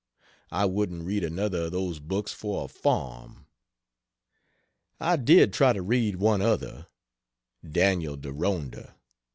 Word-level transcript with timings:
I 0.51 0.65
wouldn't 0.65 1.03
read 1.03 1.23
another 1.23 1.65
of 1.65 1.73
those 1.73 1.99
books 1.99 2.33
for 2.33 2.65
a 2.65 2.67
farm. 2.67 3.45
I 4.99 5.15
did 5.15 5.53
try 5.53 5.73
to 5.73 5.83
read 5.83 6.15
one 6.15 6.41
other 6.41 6.87
Daniel 7.63 8.15
Deronda. 8.17 8.95